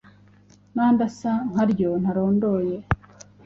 nandi 0.75 1.01
asa 1.09 1.31
nkaryo 1.49 1.91
ntarondoye. 2.01 2.77